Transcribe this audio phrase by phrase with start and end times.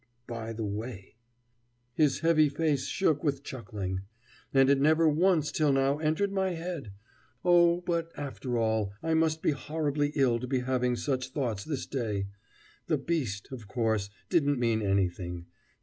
[0.25, 1.13] "By the way:"
[1.93, 4.01] his heavy face shook with chuckling.
[4.51, 6.91] And it never once till now entered my head!
[7.45, 11.85] Oh, but, after all, I must be horribly ill to be having such thoughts this
[11.85, 12.25] day!
[12.87, 15.45] The beast, of course, didn't mean anything.